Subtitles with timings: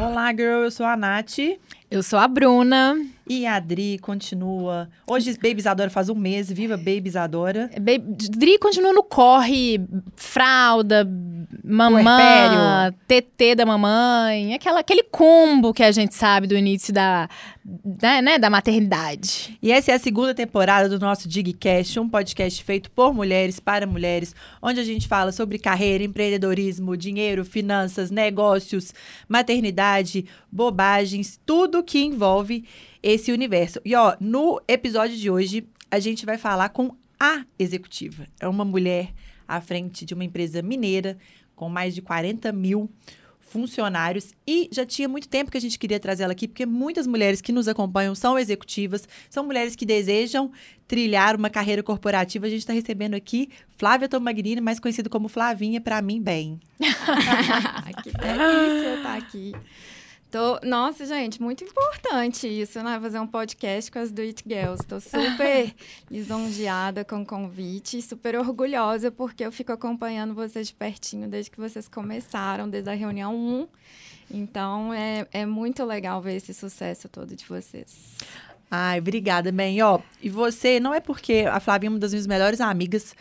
[0.00, 1.38] Olá, girl, eu sou a Nath.
[1.88, 2.96] Eu sou a Bruna.
[3.32, 4.90] E a Dri continua.
[5.06, 6.50] Hoje, Babies Adora faz um mês.
[6.50, 7.70] Viva Babies Adora.
[8.28, 9.80] Dri continua no corre,
[10.16, 11.08] fralda,
[11.62, 17.28] mamãe, TT da mamãe, aquela, aquele combo que a gente sabe do início da,
[17.64, 19.56] da, né, da maternidade.
[19.62, 23.86] E essa é a segunda temporada do nosso Digcast, um podcast feito por mulheres para
[23.86, 28.92] mulheres, onde a gente fala sobre carreira, empreendedorismo, dinheiro, finanças, negócios,
[29.28, 32.64] maternidade, bobagens, tudo que envolve
[33.02, 33.80] esse universo.
[33.84, 38.26] E ó, no episódio de hoje, a gente vai falar com a executiva.
[38.38, 39.12] É uma mulher
[39.46, 41.18] à frente de uma empresa mineira
[41.54, 42.90] com mais de 40 mil
[43.50, 47.04] funcionários e já tinha muito tempo que a gente queria trazer ela aqui, porque muitas
[47.04, 50.52] mulheres que nos acompanham são executivas, são mulheres que desejam
[50.86, 52.46] trilhar uma carreira corporativa.
[52.46, 56.60] A gente está recebendo aqui Flávia Tomagnini, mais conhecida como Flavinha, para mim, bem.
[58.04, 59.52] que delícia estar aqui.
[60.30, 63.00] Tô, nossa, gente, muito importante isso, né?
[63.00, 64.80] Fazer um podcast com as Do It Girls.
[64.80, 65.74] Estou super
[66.08, 71.58] lisonjeada com o convite, super orgulhosa, porque eu fico acompanhando vocês de pertinho desde que
[71.58, 73.68] vocês começaram, desde a reunião 1.
[74.30, 78.16] Então, é, é muito legal ver esse sucesso todo de vocês.
[78.70, 79.82] Ai, obrigada, bem.
[79.82, 83.16] Ó, e você, não é porque a Flávia é uma das minhas melhores amigas,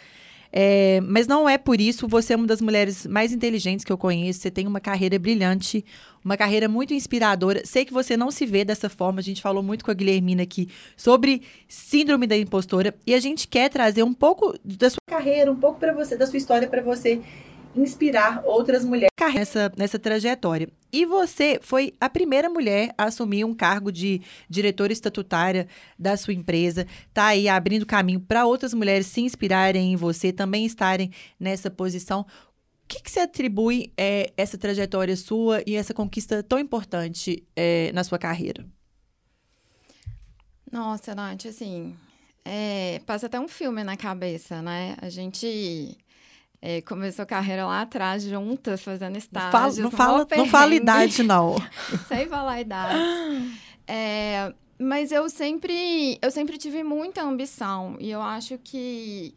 [0.52, 3.97] é, mas não é por isso, você é uma das mulheres mais inteligentes que eu
[3.97, 5.86] conheço, você tem uma carreira brilhante,
[6.25, 7.61] uma carreira muito inspiradora.
[7.66, 10.44] Sei que você não se vê dessa forma, a gente falou muito com a Guilhermina
[10.44, 15.52] aqui sobre síndrome da impostora e a gente quer trazer um pouco da sua carreira,
[15.52, 17.22] um pouco para você, da sua história para você
[17.75, 20.69] inspirar outras mulheres nessa, nessa trajetória.
[20.91, 26.33] E você foi a primeira mulher a assumir um cargo de diretora estatutária da sua
[26.33, 26.87] empresa.
[27.13, 32.21] Tá aí abrindo caminho para outras mulheres se inspirarem em você, também estarem nessa posição.
[32.21, 32.25] O
[32.87, 38.03] que, que você atribui é, essa trajetória sua e essa conquista tão importante é, na
[38.03, 38.65] sua carreira?
[40.71, 41.95] Nossa, Nath, assim,
[42.43, 44.95] é, passa até um filme na cabeça, né?
[45.02, 45.97] A gente
[46.61, 49.77] é, começou a carreira lá atrás, juntas, fazendo estágios.
[49.77, 51.55] Não fala, não fala, não fala idade, não.
[52.08, 52.99] Sem falar idade.
[53.87, 57.95] É, mas eu sempre, eu sempre tive muita ambição.
[57.99, 59.33] E eu acho que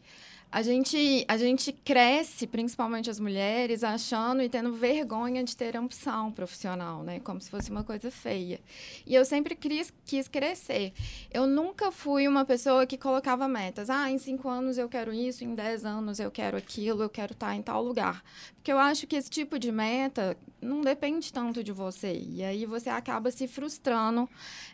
[0.53, 6.31] a gente, a gente cresce, principalmente as mulheres, achando e tendo vergonha de ter ambição
[6.31, 7.19] profissional, né?
[7.21, 8.61] Como se fosse uma coisa feia.
[9.03, 10.93] E eu sempre quis, quis crescer.
[11.31, 13.89] Eu nunca fui uma pessoa que colocava metas.
[13.89, 17.33] Ah, em cinco anos eu quero isso, em dez anos eu quero aquilo, eu quero
[17.33, 18.23] estar em tal lugar.
[18.53, 22.13] Porque eu acho que esse tipo de meta não depende tanto de você.
[22.13, 24.29] E aí você acaba se frustrando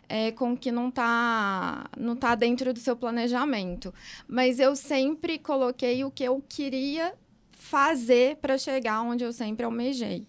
[0.08, 3.94] é, com o que não está não tá dentro do seu planejamento.
[4.28, 7.14] Mas eu sempre coloquei coloquei o que eu queria
[7.52, 10.26] fazer para chegar onde eu sempre almejei.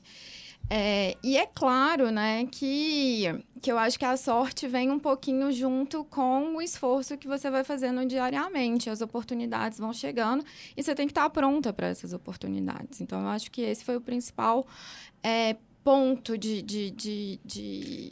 [0.70, 3.26] É, e é claro, né, que,
[3.62, 7.50] que eu acho que a sorte vem um pouquinho junto com o esforço que você
[7.50, 8.90] vai fazendo diariamente.
[8.90, 10.46] As oportunidades vão chegando
[10.78, 13.02] e você tem que estar pronta para essas oportunidades.
[13.02, 14.66] Então, eu acho que esse foi o principal
[15.22, 18.12] é, ponto de, de, de, de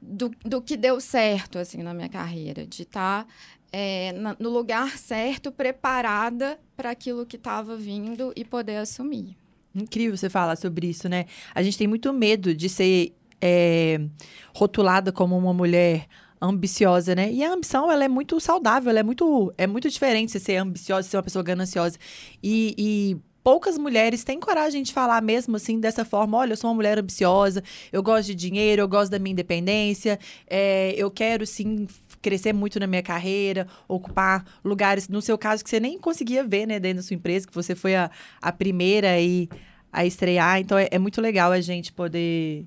[0.00, 3.32] do, do que deu certo assim na minha carreira, de estar tá,
[3.72, 9.36] é, na, no lugar certo, preparada para aquilo que estava vindo e poder assumir.
[9.74, 11.26] Incrível você falar sobre isso, né?
[11.54, 14.00] A gente tem muito medo de ser é,
[14.54, 16.06] rotulada como uma mulher
[16.40, 17.30] ambiciosa, né?
[17.30, 20.56] E a ambição, ela é muito saudável, ela é muito, é muito diferente de ser
[20.56, 21.98] ambiciosa, ser uma pessoa gananciosa.
[22.42, 26.70] E, e poucas mulheres têm coragem de falar mesmo assim, dessa forma: olha, eu sou
[26.70, 27.62] uma mulher ambiciosa,
[27.92, 31.86] eu gosto de dinheiro, eu gosto da minha independência, é, eu quero sim
[32.22, 36.66] crescer muito na minha carreira, ocupar lugares, no seu caso, que você nem conseguia ver,
[36.66, 39.48] né, dentro da sua empresa, que você foi a, a primeira aí
[39.92, 40.60] a estrear.
[40.60, 42.66] Então, é, é muito legal a gente poder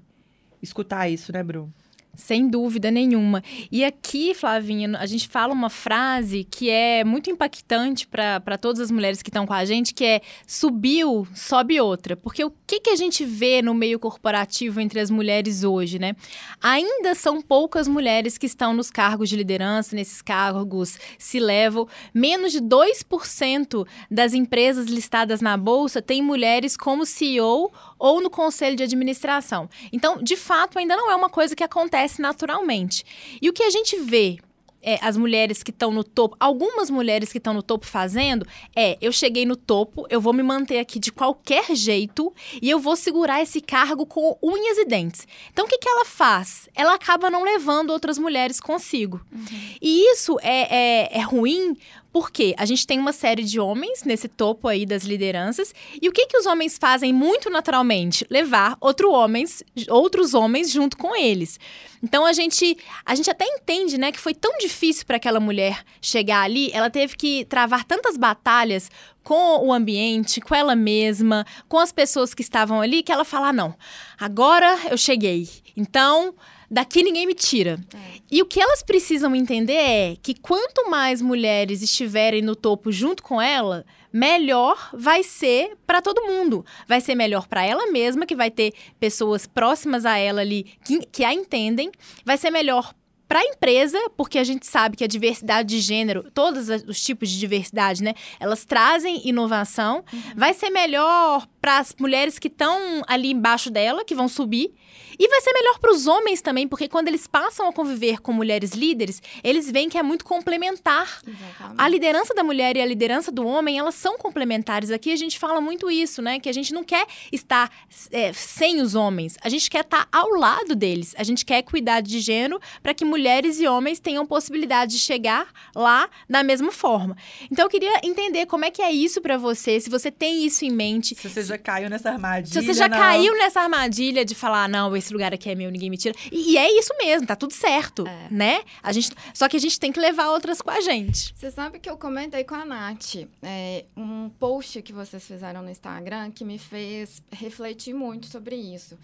[0.61, 1.73] escutar isso, né, Bruno?
[2.15, 3.43] Sem dúvida nenhuma.
[3.71, 8.91] E aqui, Flavinha, a gente fala uma frase que é muito impactante para todas as
[8.91, 12.15] mulheres que estão com a gente, que é subiu, sobe outra.
[12.15, 16.15] Porque o que, que a gente vê no meio corporativo entre as mulheres hoje, né?
[16.61, 21.87] Ainda são poucas mulheres que estão nos cargos de liderança, nesses cargos se levam.
[22.13, 28.75] Menos de 2% das empresas listadas na Bolsa têm mulheres como CEO ou no conselho
[28.75, 29.69] de administração.
[29.91, 33.05] Então, de fato, ainda não é uma coisa que acontece naturalmente.
[33.41, 34.39] E o que a gente vê
[34.83, 38.45] é, as mulheres que estão no topo, algumas mulheres que estão no topo fazendo,
[38.75, 42.79] é: eu cheguei no topo, eu vou me manter aqui de qualquer jeito e eu
[42.79, 45.25] vou segurar esse cargo com unhas e dentes.
[45.51, 46.67] Então, o que, que ela faz?
[46.75, 49.21] Ela acaba não levando outras mulheres consigo.
[49.31, 49.45] Uhum.
[49.81, 51.77] E isso é, é, é ruim
[52.13, 55.73] Porque a gente tem uma série de homens nesse topo aí das lideranças.
[55.99, 58.23] E o que, que os homens fazem muito naturalmente?
[58.29, 61.59] Levar outro homens, outros homens junto com eles.
[62.03, 65.83] Então a gente, a gente até entende, né, que foi tão difícil para aquela mulher
[65.99, 66.69] chegar ali.
[66.71, 68.91] Ela teve que travar tantas batalhas
[69.23, 73.47] com o ambiente, com ela mesma, com as pessoas que estavam ali, que ela fala:
[73.47, 73.75] ah, não,
[74.19, 75.49] agora eu cheguei.
[75.75, 76.35] Então
[76.69, 77.79] daqui ninguém me tira.
[77.93, 77.97] É.
[78.31, 83.21] E o que elas precisam entender é que quanto mais mulheres estiverem no topo junto
[83.21, 86.65] com ela, melhor vai ser para todo mundo.
[86.87, 90.99] Vai ser melhor para ela mesma, que vai ter pessoas próximas a ela ali que,
[91.05, 91.91] que a entendem.
[92.23, 92.93] Vai ser melhor
[93.27, 97.29] para a empresa, porque a gente sabe que a diversidade de gênero, todos os tipos
[97.29, 100.03] de diversidade, né, elas trazem inovação.
[100.13, 100.21] Uhum.
[100.35, 104.73] Vai ser melhor para as mulheres que estão ali embaixo dela, que vão subir.
[105.17, 108.33] E vai ser melhor para os homens também, porque quando eles passam a conviver com
[108.33, 111.21] mulheres líderes, eles veem que é muito complementar.
[111.25, 111.75] Exatamente.
[111.77, 114.91] A liderança da mulher e a liderança do homem, elas são complementares.
[114.91, 116.37] Aqui a gente fala muito isso, né?
[116.37, 117.71] Que a gente não quer estar
[118.11, 121.13] é, sem os homens, a gente quer estar ao lado deles.
[121.17, 125.47] A gente quer equidade de gênero para que mulheres e homens tenham possibilidade de chegar
[125.73, 127.15] lá da mesma forma.
[127.49, 130.65] Então eu queria entender como é que é isso para você, se você tem isso
[130.65, 131.15] em mente.
[131.15, 132.61] Se você já caiu nessa armadilha.
[132.61, 132.97] Se você já não.
[132.97, 136.15] caiu nessa armadilha de falar, não, esse lugar aqui é meu, ninguém me tira.
[136.31, 138.27] E, e é isso mesmo, tá tudo certo, é.
[138.29, 138.63] né?
[138.81, 141.33] A gente, só que a gente tem que levar outras com a gente.
[141.35, 145.69] Você sabe que eu comentei com a Nath é, um post que vocês fizeram no
[145.69, 148.97] Instagram que me fez refletir muito sobre isso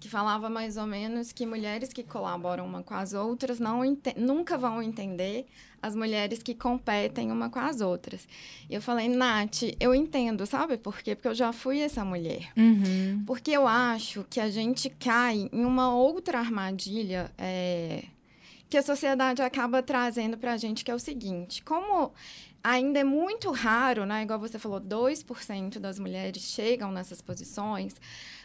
[0.00, 3.80] que falava mais ou menos que mulheres que colaboram uma com as outras não
[4.16, 5.46] nunca vão entender
[5.80, 8.26] as mulheres que competem uma com as outras.
[8.70, 11.14] E eu falei, Nath, eu entendo, sabe por quê?
[11.14, 12.50] Porque eu já fui essa mulher.
[12.56, 13.22] Uhum.
[13.26, 18.04] Porque eu acho que a gente cai em uma outra armadilha é,
[18.70, 22.12] que a sociedade acaba trazendo para a gente, que é o seguinte: como
[22.62, 24.22] ainda é muito raro, né?
[24.22, 27.94] Igual você falou, 2% das mulheres chegam nessas posições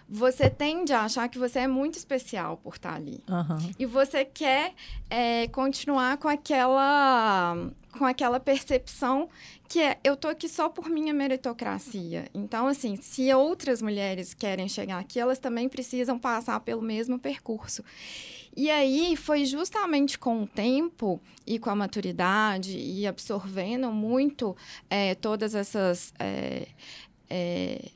[0.10, 3.24] você tende a achar que você é muito especial por estar ali.
[3.30, 3.72] Uhum.
[3.78, 4.74] E você quer
[5.08, 7.56] é, continuar com aquela,
[7.96, 9.30] com aquela percepção
[9.68, 12.26] que é, eu tô aqui só por minha meritocracia.
[12.34, 17.84] Então, assim, se outras mulheres querem chegar aqui, elas também precisam passar pelo mesmo percurso.
[18.58, 24.58] E aí foi justamente com o tempo e com a maturidade e absorvendo muito
[24.90, 26.68] é, todas essas é,
[27.30, 27.92] é,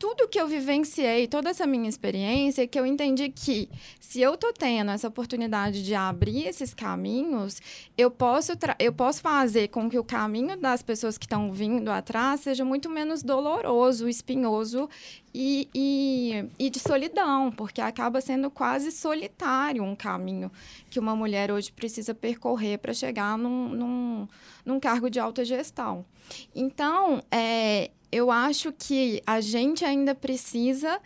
[0.00, 3.68] tudo que eu vivenciei, toda essa minha experiência, que eu entendi que
[4.00, 7.60] se eu tô tendo essa oportunidade de abrir esses caminhos,
[7.98, 12.40] eu posso, eu posso fazer com que o caminho das pessoas que estão vindo atrás
[12.40, 14.88] seja muito menos doloroso, espinhoso
[15.34, 20.50] e, e, e, de solidão, porque acaba sendo quase solitário um caminho
[20.88, 24.28] que uma mulher hoje precisa percorrer para chegar num, num,
[24.64, 26.06] num cargo de alta gestão.
[26.54, 31.00] Então, é, eu acho que a gente ainda precisa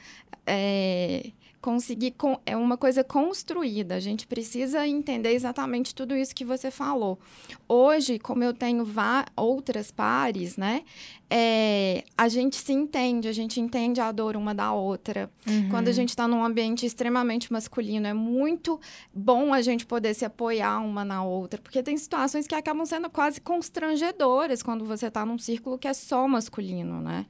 [0.47, 1.31] é,
[1.65, 3.95] conseguir com, é uma coisa construída.
[3.95, 7.19] A gente precisa entender exatamente tudo isso que você falou.
[7.67, 8.87] Hoje, como eu tenho
[9.35, 10.83] outras pares, né?
[11.31, 15.31] É, a gente se entende, a gente entende a dor uma da outra.
[15.47, 15.71] Uhum.
[15.71, 18.79] Quando a gente está num ambiente extremamente masculino, é muito
[19.13, 23.09] bom a gente poder se apoiar uma na outra, porque tem situações que acabam sendo
[23.09, 27.25] quase constrangedoras quando você está num círculo que é só masculino, né?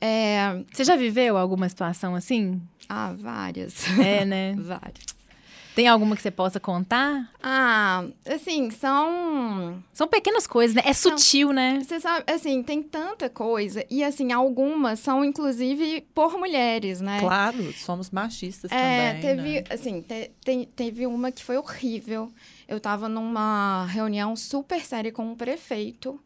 [0.00, 0.62] É...
[0.72, 2.60] Você já viveu alguma situação assim?
[2.88, 3.86] Ah, várias.
[3.98, 4.54] É, né?
[4.58, 5.20] várias.
[5.74, 7.32] Tem alguma que você possa contar?
[7.42, 9.82] Ah, assim, são.
[9.92, 10.82] São pequenas coisas, né?
[10.84, 11.80] É sutil, né?
[11.80, 13.84] Você sabe, assim, tem tanta coisa.
[13.88, 17.20] E, assim, algumas são, inclusive, por mulheres, né?
[17.20, 19.20] Claro, somos machistas é, também.
[19.22, 19.64] Teve, né?
[19.70, 22.32] assim, te, te, teve uma que foi horrível.
[22.66, 26.20] Eu tava numa reunião super séria com um prefeito.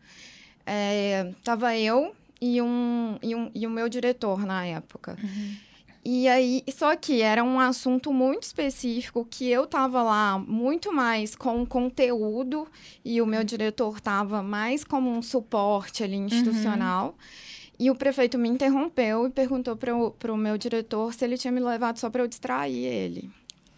[0.67, 5.17] É, tava eu e, um, e, um, e o meu diretor na época.
[5.23, 5.57] Uhum.
[6.05, 11.35] E aí, só que era um assunto muito específico que eu tava lá muito mais
[11.35, 12.69] com conteúdo
[13.03, 17.07] e o meu diretor tava mais como um suporte ali institucional.
[17.07, 17.15] Uhum.
[17.79, 21.61] E o prefeito me interrompeu e perguntou para o meu diretor se ele tinha me
[21.61, 23.31] levado só para eu distrair ele.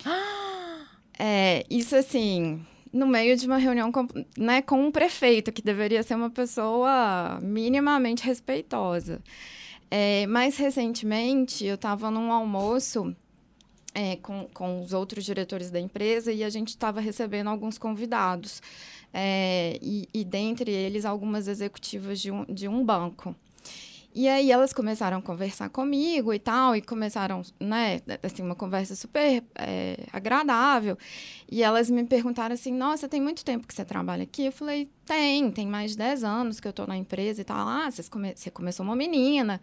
[1.17, 6.03] é, isso assim, no meio de uma reunião com, né, com um prefeito, que deveria
[6.03, 9.21] ser uma pessoa minimamente respeitosa.
[9.91, 13.15] É, mais recentemente, eu estava num almoço
[13.95, 18.63] é, com, com os outros diretores da empresa e a gente estava recebendo alguns convidados.
[19.13, 23.35] É, e, e dentre eles, algumas executivas de um, de um banco.
[24.19, 28.97] E aí elas começaram a conversar comigo e tal, e começaram, né, assim, uma conversa
[28.97, 30.97] super é, agradável.
[31.53, 34.47] E elas me perguntaram assim, nossa, tem muito tempo que você trabalha aqui?
[34.47, 37.69] Eu falei, tem, tem mais de 10 anos que eu tô na empresa e tal.
[37.69, 39.61] Ah, você, come você começou uma menina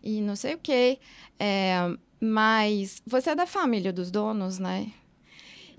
[0.00, 1.00] e não sei o quê.
[1.36, 1.74] É,
[2.20, 4.92] mas você é da família dos donos, né?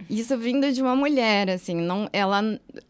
[0.10, 2.42] Isso vindo de uma mulher, assim, não, ela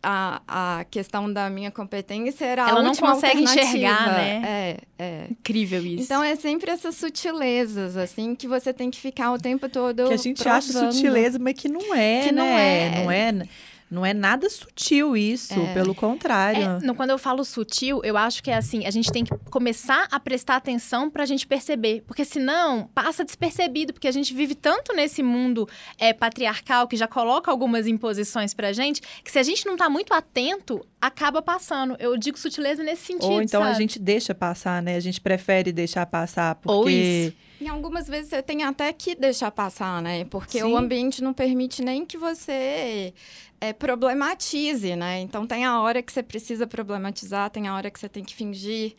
[0.04, 4.12] a, a questão da minha competência era ela a não última consegue enxergar, alternativa.
[4.18, 4.42] né?
[4.46, 5.28] É, é.
[5.32, 6.04] Incrível isso.
[6.04, 10.14] Então é sempre essas sutilezas, assim, que você tem que ficar o tempo todo Que
[10.14, 10.94] a gente acha provando.
[10.94, 13.00] sutileza, mas que não é, Que não né?
[13.00, 13.04] é.
[13.04, 13.48] Não é,
[13.90, 15.74] não é nada sutil isso, É.
[15.74, 16.62] pelo contrário.
[16.62, 19.32] É, no- quando eu falo sutil, eu acho que é assim, a gente tem que
[19.50, 22.04] começar a prestar atenção pra gente perceber.
[22.06, 25.68] Porque senão, passa despercebido, porque a gente vive tanto nesse mundo
[25.98, 29.90] é, patriarcal que já coloca algumas imposições pra gente, que se a gente não tá
[29.90, 31.96] muito atento, acaba passando.
[32.00, 33.78] Eu digo sutileza nesse sentido, Ou então a sabe?
[33.80, 34.96] gente deixa passar, né?
[34.96, 36.72] A gente prefere deixar passar, porque...
[36.78, 37.34] Ou isso.
[37.60, 40.26] Em algumas vezes você tem até que deixar passar, né?
[40.26, 40.66] Porque Sim.
[40.74, 43.12] o ambiente não permite nem que você
[43.60, 45.20] é, problematize, né?
[45.22, 48.36] Então tem a hora que você precisa problematizar, tem a hora que você tem que
[48.36, 48.96] fingir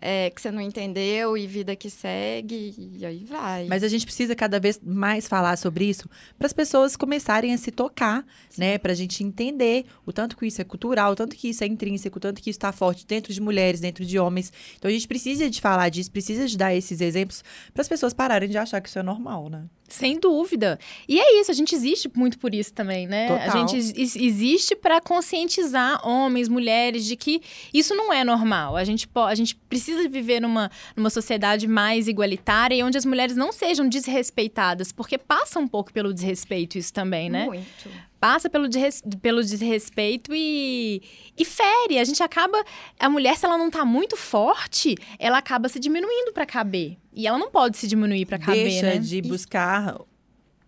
[0.00, 3.66] é, que você não entendeu e vida que segue, e aí vai.
[3.66, 6.08] Mas a gente precisa cada vez mais falar sobre isso
[6.38, 8.24] para as pessoas começarem a se tocar,
[8.58, 8.78] né?
[8.78, 11.66] Para a gente entender o tanto que isso é cultural, o tanto que isso é
[11.66, 14.52] intrínseco, o tanto que isso está forte dentro de mulheres, dentro de homens.
[14.76, 18.12] Então a gente precisa de falar disso, precisa de dar esses exemplos para as pessoas
[18.12, 19.64] pararem de achar que isso é normal, né?
[19.88, 20.78] Sem dúvida.
[21.08, 23.26] E é isso, a gente existe muito por isso também, né?
[23.28, 23.68] A Total.
[23.68, 27.40] gente ex- existe para conscientizar homens, mulheres de que
[27.72, 28.76] isso não é normal.
[28.76, 33.36] A gente, a gente precisa viver numa, numa sociedade mais igualitária e onde as mulheres
[33.36, 37.46] não sejam desrespeitadas, porque passa um pouco pelo desrespeito isso também, né?
[37.46, 37.88] Muito.
[38.18, 41.02] Passa pelo, desres- pelo desrespeito e,
[41.36, 41.98] e fere.
[41.98, 42.62] A gente acaba.
[42.98, 46.96] A mulher, se ela não tá muito forte, ela acaba se diminuindo para caber.
[47.12, 48.98] E ela não pode se diminuir para caber, Deixa né?
[48.98, 49.96] de buscar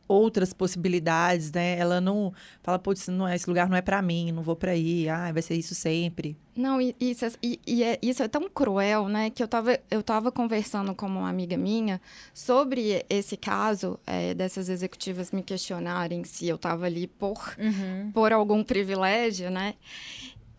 [0.08, 1.78] outras possibilidades, né?
[1.78, 4.70] Ela não fala, putz, não é, esse lugar não é para mim, não vou para
[4.72, 6.36] aí, ah, vai ser isso sempre.
[6.56, 9.30] Não, e isso, é, e, e é, isso é tão cruel, né?
[9.30, 12.00] Que eu tava, eu tava conversando com uma amiga minha
[12.34, 18.10] sobre esse caso é, dessas executivas me questionarem se eu tava ali por, Uhum.
[18.12, 19.74] por algum privilégio, né?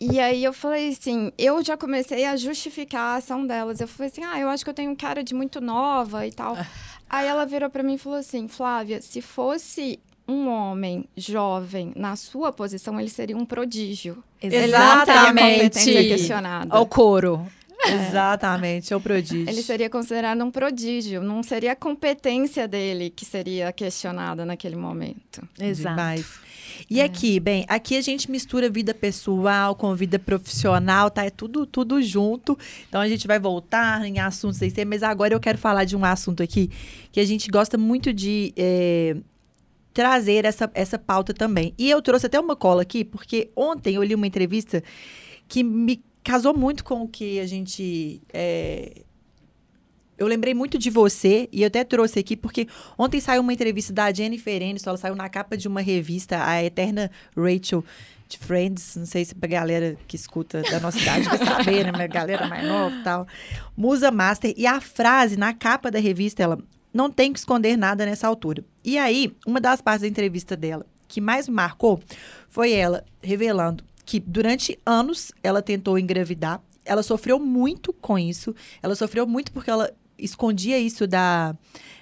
[0.02, 3.82] E aí eu falei assim, eu já comecei a justificar a ação delas.
[3.82, 6.56] Eu falei assim, ah, eu acho que eu tenho cara de muito nova e tal.
[7.10, 12.16] Aí ela virou pra mim e falou assim, Flávia, se fosse um homem jovem na
[12.16, 14.24] sua posição, ele seria um prodígio.
[14.42, 16.08] Ele não teria competência Exatamente.
[16.08, 16.76] questionada.
[16.76, 17.46] Ao couro.
[17.86, 19.50] Exatamente, é o prodígio.
[19.50, 25.48] Ele seria considerado um prodígio, não seria a competência dele que seria questionada naquele momento.
[25.60, 25.96] Exato.
[25.96, 26.50] Demais.
[26.90, 31.26] E aqui, bem, aqui a gente mistura vida pessoal com vida profissional, tá?
[31.26, 32.58] É tudo, tudo junto.
[32.88, 35.96] Então a gente vai voltar em assuntos sem ser, mas agora eu quero falar de
[35.96, 36.70] um assunto aqui
[37.12, 39.18] que a gente gosta muito de é,
[39.94, 41.74] trazer essa, essa pauta também.
[41.78, 44.84] E eu trouxe até uma cola aqui, porque ontem eu li uma entrevista
[45.48, 48.22] que me casou muito com o que a gente.
[48.34, 49.04] é,
[50.18, 53.94] eu lembrei muito de você e eu até trouxe aqui porque ontem saiu uma entrevista
[53.94, 57.84] da Jennifer Aniston, ela saiu na capa de uma revista, a Eterna Rachel
[58.28, 61.92] de Friends, não sei se a galera que escuta da nossa idade vai saber, né,
[61.92, 63.28] mas a galera mais nova e tal.
[63.76, 66.60] Musa Master e a frase na capa da revista, ela
[66.94, 68.64] não tem que esconder nada nessa altura.
[68.84, 72.00] E aí, uma das partes da entrevista dela que mais me marcou
[72.48, 76.60] foi ela revelando que durante anos ela tentou engravidar.
[76.84, 78.56] Ela sofreu muito com isso.
[78.82, 81.56] Ela sofreu muito porque ela escondia isso da,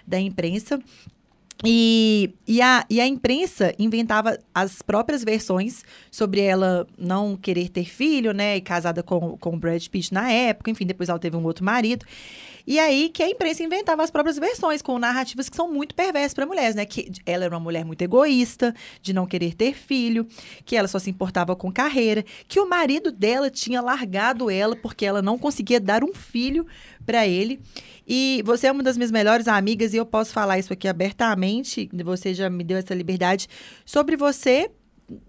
[0.08, 0.80] da imprensa.
[1.66, 7.84] E, e, a, e a imprensa inventava as próprias versões sobre ela não querer ter
[7.84, 8.56] filho, né?
[8.56, 10.72] E casada com, com o Brad Pitt na época.
[10.72, 12.06] Enfim, depois ela teve um outro marido.
[12.68, 16.34] E aí que a imprensa inventava as próprias versões, com narrativas que são muito perversas
[16.34, 16.86] para mulheres, né?
[16.86, 20.28] Que ela era uma mulher muito egoísta, de não querer ter filho,
[20.66, 25.06] que ela só se importava com carreira, que o marido dela tinha largado ela porque
[25.06, 26.68] ela não conseguia dar um filho
[27.06, 27.62] para ele.
[28.06, 31.90] E você é uma das minhas melhores amigas e eu posso falar isso aqui abertamente,
[32.04, 33.48] você já me deu essa liberdade,
[33.86, 34.70] sobre você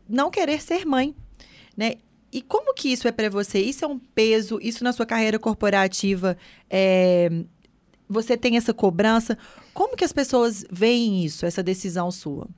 [0.08, 1.14] não querer ser mãe,
[1.76, 1.94] né?
[2.32, 3.58] E como que isso é para você?
[3.58, 4.58] Isso é um peso?
[4.62, 6.36] Isso na sua carreira corporativa,
[6.68, 7.30] é,
[8.08, 9.36] você tem essa cobrança?
[9.72, 12.48] Como que as pessoas veem isso, essa decisão sua?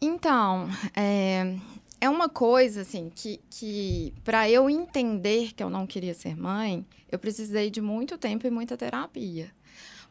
[0.00, 1.56] Então, é,
[2.00, 6.84] é uma coisa assim que, que para eu entender que eu não queria ser mãe,
[7.10, 9.50] eu precisei de muito tempo e muita terapia.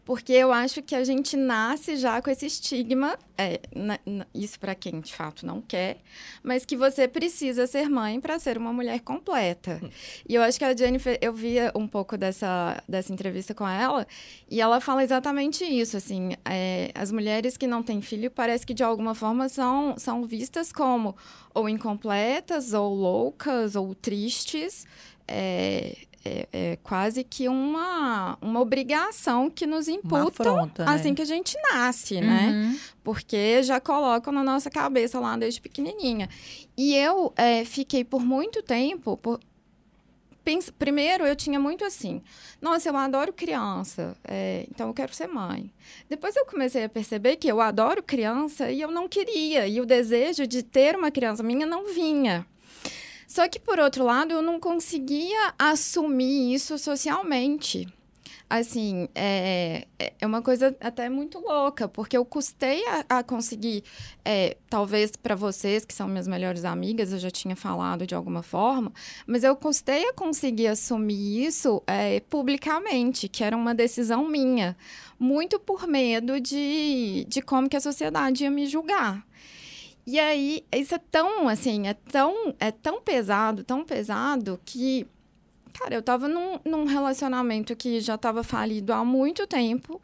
[0.05, 4.60] Porque eu acho que a gente nasce já com esse estigma, é, na, na, isso
[4.60, 5.98] para quem de fato não quer,
[6.43, 9.79] mas que você precisa ser mãe para ser uma mulher completa.
[9.81, 9.89] Hum.
[10.27, 14.05] E eu acho que a Jennifer, eu via um pouco dessa, dessa entrevista com ela,
[14.50, 18.74] e ela fala exatamente isso, assim, é, as mulheres que não têm filho parece que
[18.74, 21.15] de alguma forma são, são vistas como
[21.53, 24.86] ou incompletas, ou loucas, ou tristes,
[25.27, 31.15] é, é, é, quase que uma, uma obrigação que nos imputa afronta, assim né?
[31.15, 32.47] que a gente nasce, né?
[32.47, 32.71] uhum.
[32.71, 32.79] né?
[33.03, 36.29] Porque já colocam na nossa cabeça lá desde pequenininha.
[36.77, 39.17] E eu é, fiquei por muito tempo...
[39.17, 39.39] Por,
[40.77, 42.21] primeiro, eu tinha muito assim,
[42.61, 45.71] nossa, eu adoro criança, é, então eu quero ser mãe.
[46.09, 49.85] Depois eu comecei a perceber que eu adoro criança e eu não queria, e o
[49.85, 52.45] desejo de ter uma criança minha não vinha.
[53.33, 57.91] Só que, por outro lado, eu não conseguia assumir isso socialmente.
[58.47, 63.83] Assim, é, é, é uma coisa até muito louca, porque eu custei a, a conseguir,
[64.23, 68.43] é, talvez para vocês, que são minhas melhores amigas, eu já tinha falado de alguma
[68.43, 68.93] forma,
[69.25, 74.77] mas eu custei a conseguir assumir isso é, publicamente, que era uma decisão minha,
[75.17, 79.25] muito por medo de, de como que a sociedade ia me julgar.
[80.05, 85.07] E aí, isso é tão, assim, é tão, é tão pesado, tão pesado, que,
[85.74, 90.01] cara, eu tava num, num relacionamento que já tava falido há muito tempo,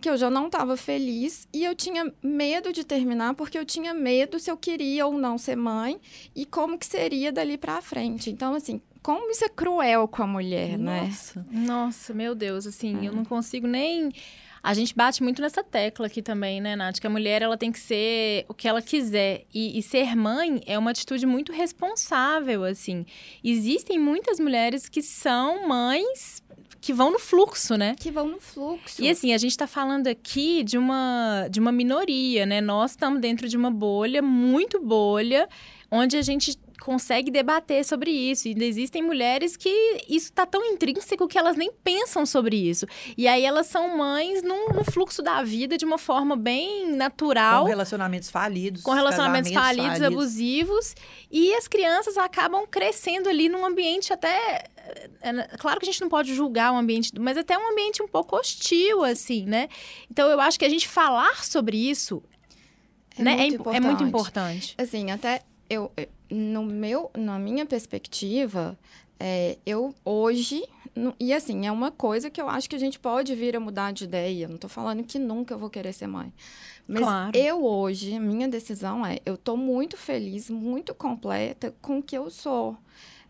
[0.00, 3.92] que eu já não tava feliz, e eu tinha medo de terminar, porque eu tinha
[3.92, 6.00] medo se eu queria ou não ser mãe,
[6.34, 8.30] e como que seria dali pra frente.
[8.30, 11.44] Então, assim, como isso é cruel com a mulher, Nossa.
[11.50, 11.66] né?
[11.66, 13.08] Nossa, meu Deus, assim, é.
[13.08, 14.12] eu não consigo nem
[14.62, 17.00] a gente bate muito nessa tecla aqui também, né, Nath?
[17.00, 19.44] Que a mulher ela tem que ser o que ela quiser.
[19.52, 23.04] E, e ser mãe é uma atitude muito responsável, assim.
[23.42, 26.42] Existem muitas mulheres que são mães
[26.80, 27.94] que vão no fluxo, né?
[27.98, 29.02] Que vão no fluxo.
[29.02, 32.60] E assim, a gente está falando aqui de uma, de uma minoria, né?
[32.60, 35.48] Nós estamos dentro de uma bolha, muito bolha,
[35.90, 38.48] onde a gente consegue debater sobre isso.
[38.48, 39.68] E ainda existem mulheres que
[40.08, 42.86] isso está tão intrínseco que elas nem pensam sobre isso.
[43.16, 47.62] E aí elas são mães no, no fluxo da vida de uma forma bem natural.
[47.62, 48.82] Com relacionamentos falidos.
[48.82, 50.94] Com relacionamentos falidos, falidos, abusivos.
[51.30, 54.64] E as crianças acabam crescendo ali num ambiente até.
[55.20, 58.02] É, né, claro que a gente não pode julgar o ambiente, mas até um ambiente
[58.02, 59.68] um pouco hostil, assim, né?
[60.10, 62.22] Então eu acho que a gente falar sobre isso
[63.16, 63.36] é, né?
[63.36, 64.74] muito, é, é muito importante.
[64.76, 65.92] Assim, até eu,
[66.32, 68.78] no meu, na minha perspectiva,
[69.20, 70.64] é, eu hoje
[71.18, 73.92] e assim, é uma coisa que eu acho que a gente pode vir a mudar
[73.92, 74.46] de ideia.
[74.46, 76.32] Não estou falando que nunca vou querer ser mãe.
[76.86, 77.36] Mas claro.
[77.36, 82.16] eu hoje, a minha decisão é, eu estou muito feliz, muito completa com o que
[82.16, 82.76] eu sou.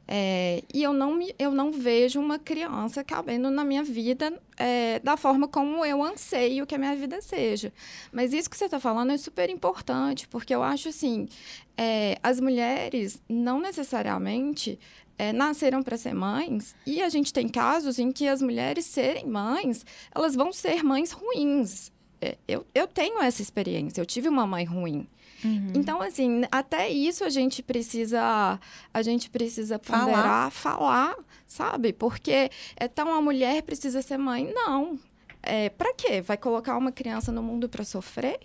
[0.06, 4.98] É, e eu não, me, eu não vejo uma criança cabendo na minha vida é,
[4.98, 7.72] da forma como eu anseio que a minha vida seja.
[8.10, 11.28] Mas isso que você está falando é super importante, porque eu acho assim:
[11.76, 14.78] é, as mulheres não necessariamente
[15.18, 19.26] é, nasceram para ser mães, e a gente tem casos em que as mulheres serem
[19.26, 21.92] mães, elas vão ser mães ruins.
[22.20, 25.06] É, eu, eu tenho essa experiência, eu tive uma mãe ruim.
[25.44, 25.72] Uhum.
[25.74, 28.58] Então, assim, até isso a gente precisa,
[28.92, 30.50] a gente precisa ponderar, falar.
[30.50, 31.92] falar, sabe?
[31.92, 34.52] Porque é tão a mulher precisa ser mãe?
[34.54, 34.98] Não.
[35.42, 36.20] É, para quê?
[36.20, 38.38] Vai colocar uma criança no mundo para sofrer?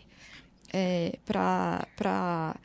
[0.74, 2.56] É, para para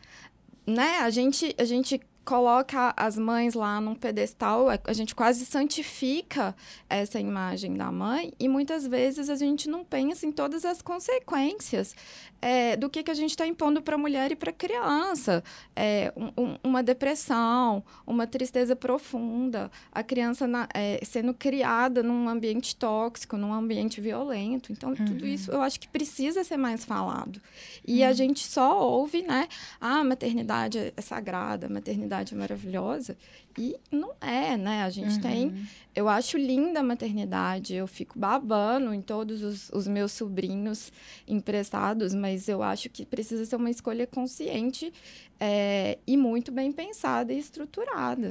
[0.67, 0.99] né?
[1.01, 6.55] A gente a gente coloca as mães lá num pedestal, a gente quase santifica
[6.89, 11.95] essa imagem da mãe e muitas vezes a gente não pensa em todas as consequências
[12.41, 15.43] é, do que, que a gente está impondo para a mulher e para a criança.
[15.75, 22.75] É, um, uma depressão, uma tristeza profunda, a criança na, é, sendo criada num ambiente
[22.75, 24.73] tóxico, num ambiente violento.
[24.73, 24.97] Então, uhum.
[24.97, 27.41] tudo isso eu acho que precisa ser mais falado.
[27.87, 28.09] E uhum.
[28.09, 29.49] a gente só ouve, né?
[29.81, 33.17] Ah, a maternidade é sagrada, a maternidade é maravilhosa.
[33.59, 34.83] E não é, né?
[34.83, 35.21] A gente uhum.
[35.21, 35.69] tem.
[35.95, 40.93] Eu acho linda a maternidade, eu fico babando em todos os, os, meus sobrinhos
[41.29, 44.93] emprestados, mas eu acho que precisa ser uma escolha consciente
[45.39, 48.31] é, e muito bem pensada e estruturada.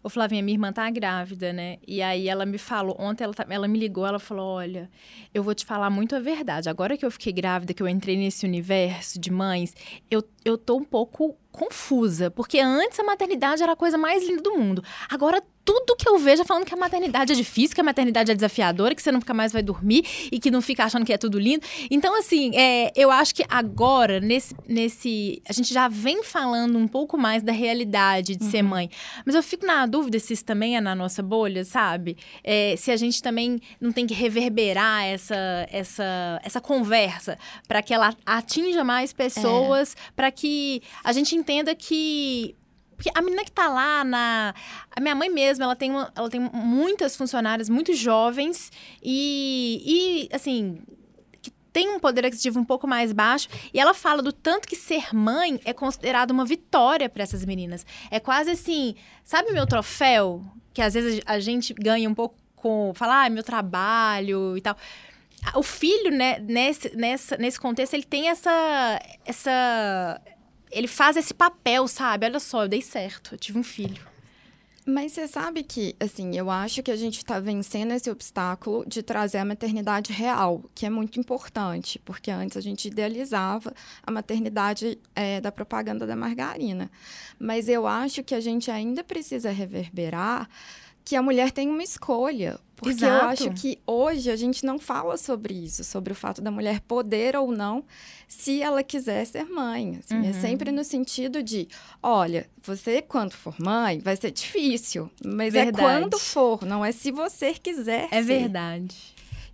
[0.00, 1.78] Ô, Flavinha, minha irmã tá grávida, né?
[1.86, 4.88] E aí ela me falou, ontem ela, tá, ela me ligou, ela falou: Olha,
[5.34, 6.68] eu vou te falar muito a verdade.
[6.68, 9.74] Agora que eu fiquei grávida, que eu entrei nesse universo de mães,
[10.10, 14.42] eu, eu tô um pouco confusa, porque antes a maternidade era a coisa mais linda
[14.42, 14.82] do mundo.
[15.08, 18.32] Agora tudo que eu vejo é falando que a maternidade é difícil, que a maternidade
[18.32, 21.18] é desafiadora, que você nunca mais vai dormir e que não fica achando que é
[21.18, 21.62] tudo lindo.
[21.90, 25.42] Então, assim, é, eu acho que agora, nesse, nesse.
[25.46, 28.50] A gente já vem falando um pouco mais da realidade de uhum.
[28.50, 28.88] ser mãe.
[29.26, 32.16] Mas eu fico na dúvida se isso também é na nossa bolha, sabe?
[32.42, 37.92] É, se a gente também não tem que reverberar essa, essa, essa conversa para que
[37.92, 40.12] ela atinja mais pessoas, é.
[40.16, 42.56] para que a gente entenda que
[42.98, 44.52] porque a menina que tá lá na.
[44.90, 50.34] A minha mãe mesmo, ela tem, uma, ela tem muitas funcionárias muito jovens e, e
[50.34, 50.82] assim.
[51.40, 53.48] que tem um poder aquisitivo um pouco mais baixo.
[53.72, 57.86] E ela fala do tanto que ser mãe é considerado uma vitória para essas meninas.
[58.10, 58.96] É quase assim.
[59.22, 60.44] Sabe meu troféu?
[60.74, 62.92] Que às vezes a gente ganha um pouco com.
[62.96, 64.76] Falar, ah, meu trabalho e tal
[65.54, 70.20] o filho, né, nesse, nessa, nesse contexto, ele tem essa, essa
[70.70, 72.26] ele faz esse papel, sabe?
[72.26, 74.06] Olha só, eu dei certo, eu tive um filho.
[74.88, 79.02] Mas você sabe que, assim, eu acho que a gente está vencendo esse obstáculo de
[79.02, 84.98] trazer a maternidade real, que é muito importante, porque antes a gente idealizava a maternidade
[85.14, 86.90] é, da propaganda da margarina.
[87.38, 90.48] Mas eu acho que a gente ainda precisa reverberar
[91.04, 92.58] que a mulher tem uma escolha.
[92.78, 93.24] Porque Exato.
[93.24, 96.80] eu acho que hoje a gente não fala sobre isso, sobre o fato da mulher
[96.80, 97.84] poder ou não,
[98.28, 99.98] se ela quiser ser mãe.
[99.98, 100.30] Assim, é uhum.
[100.30, 101.66] É sempre no sentido de:
[102.00, 105.80] olha, você, quando for mãe, vai ser difícil, mas é verdade.
[105.80, 108.06] é quando for, não é se você quiser.
[108.12, 108.22] É ser.
[108.22, 108.94] verdade.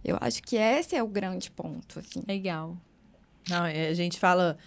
[0.05, 2.01] Eu acho que esse é o grande ponto.
[2.01, 2.23] Assim.
[2.29, 2.77] Legal.
[3.49, 4.59] Não, é, a gente fala.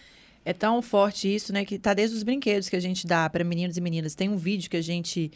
[0.43, 1.65] É tão forte isso, né?
[1.65, 4.15] Que tá desde os brinquedos que a gente dá para meninos e meninas.
[4.15, 5.29] Tem um vídeo que a gente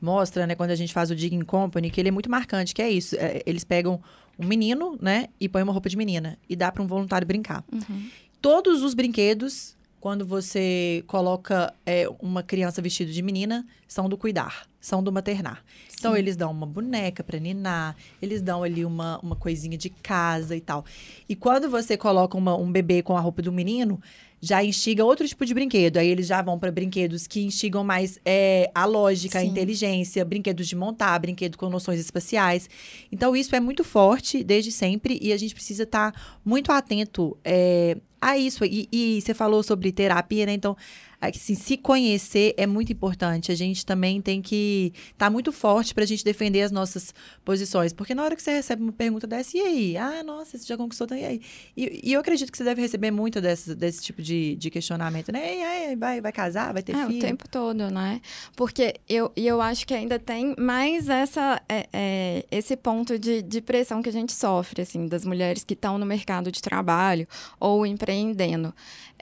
[0.00, 2.82] mostra, né, quando a gente faz o Digging Company, que ele é muito marcante, que
[2.82, 3.16] é isso.
[3.16, 4.00] É, eles pegam
[4.38, 6.38] um menino, né, e põem uma roupa de menina.
[6.48, 7.64] E dá para um voluntário brincar.
[7.72, 8.08] Uhum.
[8.40, 14.68] Todos os brinquedos, quando você coloca é, uma criança vestida de menina, são do cuidar,
[14.80, 15.64] são do maternar.
[15.98, 20.54] Então, eles dão uma boneca para ninar, eles dão ali uma, uma coisinha de casa
[20.54, 20.84] e tal.
[21.28, 24.00] E quando você coloca uma, um bebê com a roupa do menino,
[24.40, 25.96] já instiga outro tipo de brinquedo.
[25.96, 29.46] Aí eles já vão para brinquedos que instigam mais é, a lógica, Sim.
[29.46, 32.68] a inteligência, brinquedos de montar, brinquedo com noções espaciais.
[33.10, 37.36] Então, isso é muito forte desde sempre e a gente precisa estar tá muito atento
[37.44, 38.64] é, a isso.
[38.64, 40.52] E, e você falou sobre terapia, né?
[40.52, 40.76] Então,
[41.20, 43.50] assim, se conhecer é muito importante.
[43.50, 47.12] A gente também tem que estar tá muito forte para a gente defender as nossas
[47.44, 47.92] posições.
[47.92, 49.96] Porque na hora que você recebe uma pergunta dessa, e aí?
[49.96, 51.40] Ah, nossa, você já conquistou, e aí?
[51.76, 55.32] E, e eu acredito que você deve receber muito desse, desse tipo de, de questionamento,
[55.32, 55.56] né?
[55.56, 57.18] E aí, vai, vai casar, vai ter é, filho?
[57.18, 58.20] o tempo todo, né?
[58.54, 63.60] Porque eu, eu acho que ainda tem mais essa, é, é, esse ponto de, de
[63.60, 67.26] pressão que a gente sofre, assim, das mulheres que estão no mercado de trabalho
[67.58, 68.72] ou empreendendo.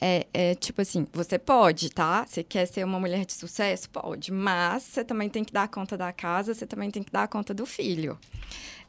[0.00, 2.24] É, é, tipo assim, você pode, tá?
[2.26, 3.88] Você quer ser uma mulher de sucesso?
[3.90, 4.32] Pode.
[4.32, 7.52] Mas você também tem que dar conta da casa, você também tem que dar conta
[7.52, 8.18] do filho.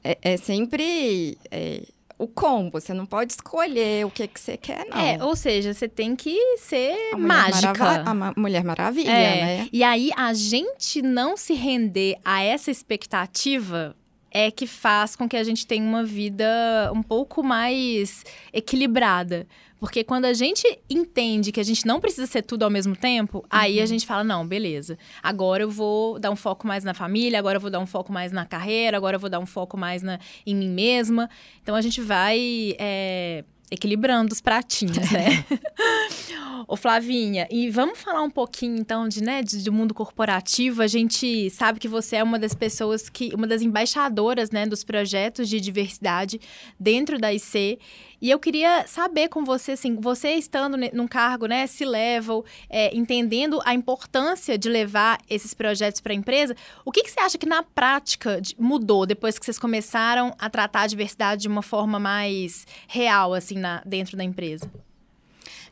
[0.03, 1.83] É, é sempre é,
[2.17, 2.79] o combo.
[2.79, 4.97] Você não pode escolher o que, que você quer, não.
[4.97, 8.03] É, ou seja, você tem que ser a mágica.
[8.05, 9.41] a ma Mulher Maravilha, é.
[9.41, 9.69] né?
[9.71, 13.95] E aí, a gente não se render a essa expectativa
[14.31, 19.47] é que faz com que a gente tenha uma vida um pouco mais equilibrada.
[19.79, 23.39] Porque quando a gente entende que a gente não precisa ser tudo ao mesmo tempo,
[23.39, 23.43] uhum.
[23.49, 23.87] aí a uhum.
[23.87, 24.97] gente fala: não, beleza.
[25.21, 28.11] Agora eu vou dar um foco mais na família, agora eu vou dar um foco
[28.11, 31.29] mais na carreira, agora eu vou dar um foco mais na, em mim mesma.
[31.61, 32.75] Então a gente vai.
[32.79, 35.45] É, equilibrando os pratinhos, né?
[36.67, 40.81] Ô Flavinha, e vamos falar um pouquinho então de, né, de, de, mundo corporativo.
[40.81, 44.83] A gente sabe que você é uma das pessoas que, uma das embaixadoras, né, dos
[44.83, 46.39] projetos de diversidade
[46.79, 47.79] dentro da IC.
[48.21, 52.95] E eu queria saber com você, assim, você estando num cargo, né, se level, é,
[52.95, 57.37] entendendo a importância de levar esses projetos para a empresa, o que, que você acha
[57.37, 61.99] que na prática mudou depois que vocês começaram a tratar a diversidade de uma forma
[61.99, 64.69] mais real, assim, na, dentro da empresa?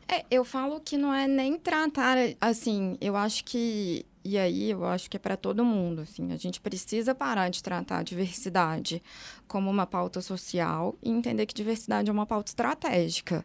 [0.08, 4.84] É, eu falo que não é nem tratar, assim, eu acho que e aí eu
[4.84, 9.02] acho que é para todo mundo, assim, a gente precisa parar de tratar a diversidade
[9.46, 13.44] como uma pauta social e entender que diversidade é uma pauta estratégica.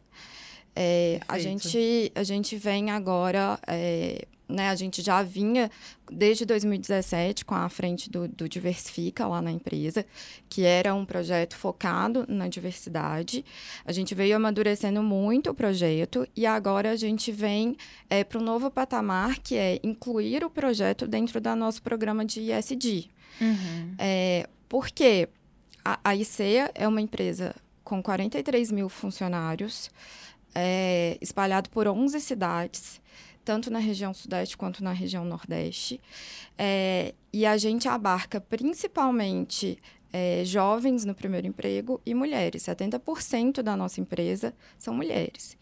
[0.75, 5.69] É, a gente a gente vem agora é, né, a gente já vinha
[6.11, 10.05] desde 2017 com a frente do, do, Diversifica lá na empresa,
[10.49, 13.45] que era um projeto focado na diversidade.
[13.85, 17.77] A gente veio amadurecendo muito o projeto e agora a gente vem
[18.09, 22.41] é, para um novo patamar, que é incluir o projeto dentro do nosso programa de
[22.41, 23.09] ISD.
[23.39, 23.95] Uhum.
[23.97, 25.29] É, porque
[25.83, 29.89] a, a ICEA é uma empresa com 43 mil funcionários,
[30.53, 33.00] é, espalhado por 11 cidades
[33.43, 35.99] tanto na região Sudeste quanto na região Nordeste.
[36.57, 39.77] É, e a gente abarca principalmente
[40.11, 42.63] é, jovens no primeiro emprego e mulheres.
[42.63, 45.57] 70% da nossa empresa são mulheres.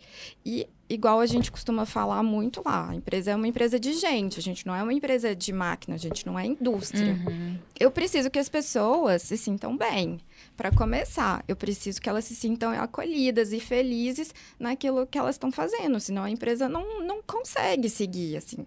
[0.46, 4.40] E, igual a gente costuma falar muito lá, a empresa é uma empresa de gente,
[4.40, 7.14] a gente não é uma empresa de máquina, a gente não é indústria.
[7.28, 7.58] Uhum.
[7.80, 10.20] Eu preciso que as pessoas se sintam bem.
[10.58, 15.52] Para começar, eu preciso que elas se sintam acolhidas e felizes naquilo que elas estão
[15.52, 18.66] fazendo, senão a empresa não, não consegue seguir, assim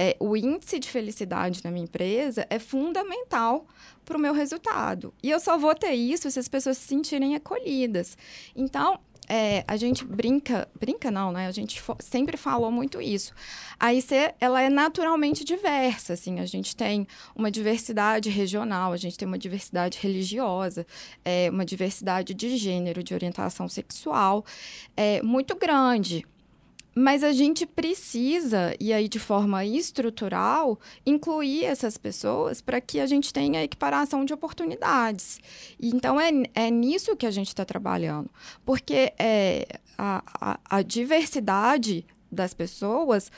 [0.00, 3.66] é, o índice de felicidade na minha empresa é fundamental
[4.02, 5.12] para o meu resultado.
[5.22, 8.16] E eu só vou ter isso se as pessoas se sentirem acolhidas.
[8.56, 11.46] Então, é, a gente brinca, brinca não, né?
[11.46, 13.34] A gente sempre falou muito isso.
[13.78, 16.40] A IC, ela é naturalmente diversa, assim.
[16.40, 20.86] A gente tem uma diversidade regional, a gente tem uma diversidade religiosa,
[21.22, 24.46] é, uma diversidade de gênero, de orientação sexual,
[24.96, 26.24] é, muito grande.
[26.94, 33.06] Mas a gente precisa, e aí de forma estrutural, incluir essas pessoas para que a
[33.06, 35.38] gente tenha equiparação de oportunidades.
[35.80, 38.30] Então, é, é nisso que a gente está trabalhando.
[38.64, 43.30] Porque é, a, a, a diversidade das pessoas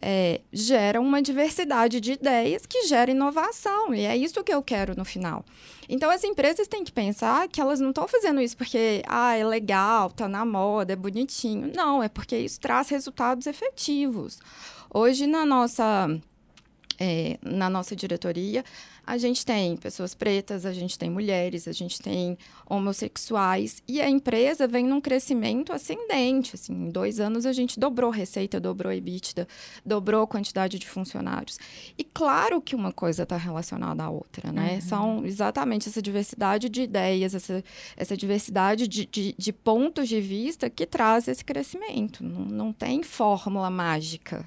[0.00, 3.94] é, gera uma diversidade de ideias que gera inovação.
[3.94, 5.44] E é isso que eu quero no final.
[5.88, 9.44] Então, as empresas têm que pensar que elas não estão fazendo isso porque ah, é
[9.44, 11.72] legal, tá na moda, é bonitinho.
[11.74, 14.38] Não, é porque isso traz resultados efetivos.
[14.92, 16.08] Hoje, na nossa,
[16.98, 18.64] é, na nossa diretoria,
[19.08, 22.36] a gente tem pessoas pretas, a gente tem mulheres, a gente tem
[22.68, 26.54] homossexuais e a empresa vem num crescimento ascendente.
[26.54, 29.48] Assim, em dois anos a gente dobrou receita, dobrou EBITDA,
[29.82, 31.58] dobrou a quantidade de funcionários.
[31.96, 34.74] E claro que uma coisa está relacionada à outra, né?
[34.74, 34.80] Uhum.
[34.82, 37.64] São exatamente essa diversidade de ideias, essa,
[37.96, 42.22] essa diversidade de, de, de pontos de vista que traz esse crescimento.
[42.22, 44.46] Não, não tem fórmula mágica.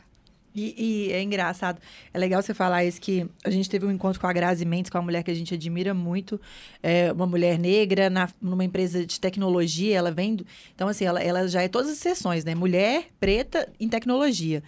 [0.53, 1.81] E, e, é engraçado,
[2.13, 4.89] é legal você falar isso, que a gente teve um encontro com a Grazi Mendes,
[4.89, 6.39] com uma mulher que a gente admira muito,
[6.83, 10.37] é, uma mulher negra, na, numa empresa de tecnologia, ela vem...
[10.75, 12.53] Então, assim, ela, ela já é todas as sessões, né?
[12.53, 14.61] Mulher, preta, em tecnologia.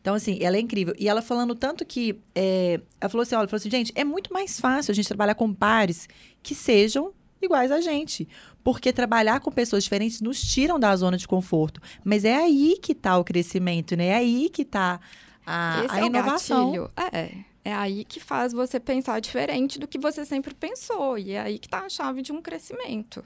[0.00, 0.94] Então, assim, ela é incrível.
[0.98, 2.18] E ela falando tanto que...
[2.34, 5.34] É, ela falou assim, olha, falou assim, gente, é muito mais fácil a gente trabalhar
[5.34, 6.08] com pares
[6.42, 8.26] que sejam iguais a gente.
[8.66, 11.80] Porque trabalhar com pessoas diferentes nos tiram da zona de conforto.
[12.02, 14.06] Mas é aí que está o crescimento, né?
[14.06, 14.98] É aí que está
[15.46, 16.90] a, Esse a é inovação.
[17.12, 17.30] É.
[17.64, 21.16] É aí que faz você pensar diferente do que você sempre pensou.
[21.16, 23.24] E é aí que está a chave de um crescimento.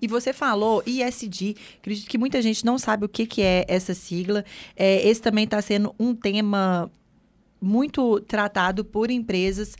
[0.00, 3.92] E você falou ISD, acredito que muita gente não sabe o que, que é essa
[3.92, 4.44] sigla.
[4.76, 6.88] É, esse também está sendo um tema
[7.60, 9.76] muito tratado por empresas.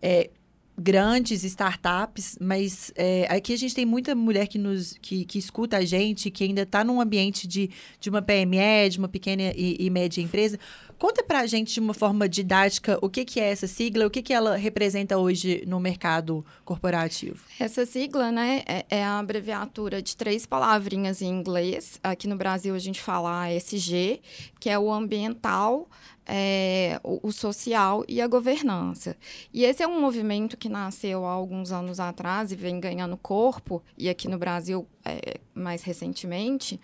[0.00, 0.30] É,
[0.78, 5.78] grandes startups, mas é, aqui a gente tem muita mulher que nos que, que escuta
[5.78, 9.76] a gente, que ainda está num ambiente de, de uma PME, de uma pequena e,
[9.80, 10.56] e, média empresa.
[10.96, 14.10] Conta para a gente de uma forma didática o que, que é essa sigla, o
[14.10, 17.40] que, que ela representa hoje no mercado corporativo.
[17.58, 21.98] Essa sigla né, é, é a abreviatura de três palavrinhas em inglês.
[22.02, 24.20] Aqui no Brasil a gente fala ASG,
[24.60, 25.88] que é o ambiental,
[26.28, 29.16] é, o, o, social e a governança.
[29.52, 33.82] E esse é um movimento que nasceu há alguns anos atrás e vem ganhando corpo,
[33.96, 36.78] e aqui no Brasil é, mais recentemente,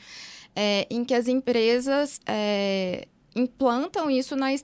[0.57, 4.57] é, em que as empresas é, implantam isso na é,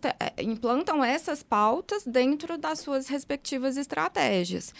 [0.42, 4.72] implantam essas pautas dentro das suas respectivas estratégias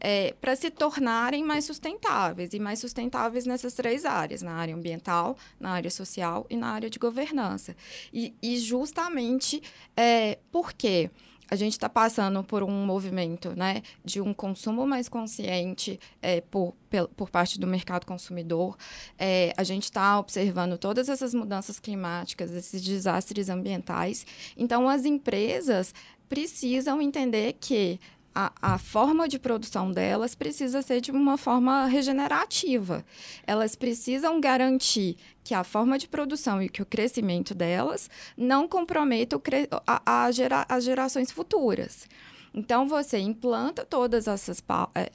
[0.00, 5.36] é, para se tornarem mais sustentáveis e mais sustentáveis nessas três áreas na área ambiental
[5.58, 7.76] na área social e na área de governança
[8.12, 9.62] e, e justamente
[9.96, 11.10] é, porque
[11.50, 16.74] a gente está passando por um movimento né, de um consumo mais consciente é, por,
[17.16, 18.76] por parte do mercado consumidor.
[19.18, 24.26] É, a gente está observando todas essas mudanças climáticas, esses desastres ambientais.
[24.56, 25.94] Então, as empresas
[26.28, 27.98] precisam entender que
[28.40, 33.04] a, a, forma de produção delas precisa ser de uma forma regenerativa.
[33.44, 39.40] Elas precisam garantir que a forma de produção e que o crescimento delas não comprometa
[39.84, 42.06] a, a gera, as gerações futuras.
[42.54, 44.62] Então, você implanta todas essas,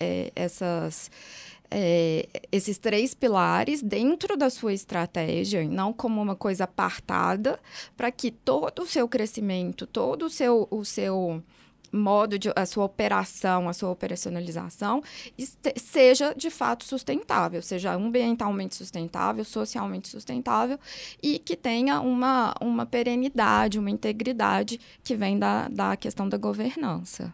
[0.01, 1.09] é, essas
[1.71, 7.57] é, esses três pilares dentro da sua estratégia, não como uma coisa apartada,
[7.95, 11.41] para que todo o seu crescimento, todo o seu, o seu
[11.93, 15.03] modo de a sua operação, a sua operacionalização
[15.77, 20.79] seja de fato sustentável, seja ambientalmente sustentável, socialmente sustentável
[21.21, 27.31] e que tenha uma, uma perenidade, uma integridade que vem da, da questão da governança.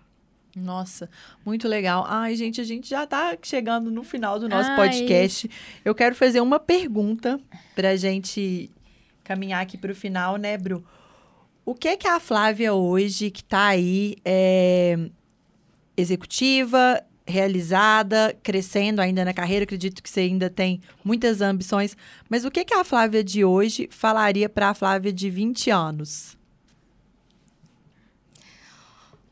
[0.55, 1.09] Nossa,
[1.45, 2.03] muito legal.
[2.07, 4.75] Ai, gente, a gente já está chegando no final do nosso Ai.
[4.75, 5.49] podcast.
[5.85, 7.39] Eu quero fazer uma pergunta
[7.75, 8.69] para a gente
[9.23, 10.83] caminhar aqui para o final, né, Bru?
[11.69, 14.97] O que que a Flávia hoje, que está aí, é,
[15.95, 21.95] executiva, realizada, crescendo ainda na carreira, acredito que você ainda tem muitas ambições,
[22.27, 26.36] mas o que que a Flávia de hoje falaria para a Flávia de 20 anos?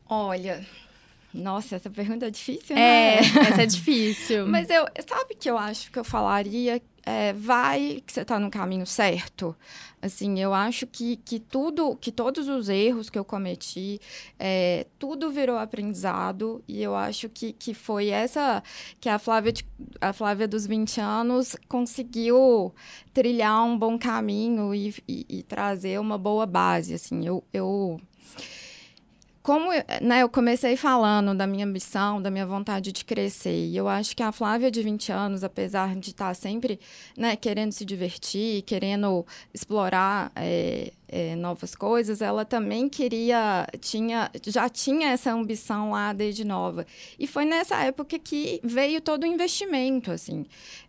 [0.08, 0.64] Olha,
[1.34, 3.48] nossa, essa pergunta é difícil, É, né?
[3.48, 4.46] essa é difícil.
[4.48, 6.80] Mas eu, sabe que eu acho que eu falaria?
[7.10, 9.56] É, vai que você está no caminho certo.
[10.02, 13.98] Assim, eu acho que, que tudo, que todos os erros que eu cometi,
[14.38, 16.62] é, tudo virou aprendizado.
[16.68, 18.62] E eu acho que, que foi essa
[19.00, 19.64] que a Flávia, de-
[20.02, 22.74] a Flávia dos 20 anos conseguiu
[23.14, 26.92] trilhar um bom caminho e, e- e trazer uma boa base.
[26.92, 27.98] Assim, eu, eu
[29.48, 29.70] como
[30.02, 34.14] né, eu comecei falando da minha ambição, da minha vontade de crescer, e eu acho
[34.14, 36.78] que a Flávia de 20 anos, apesar de estar sempre
[37.16, 44.68] né, querendo se divertir, querendo explorar é, é, novas coisas, ela também queria, tinha, já
[44.68, 46.86] tinha essa ambição lá desde nova.
[47.18, 50.44] E foi nessa época que veio todo o investimento, assim.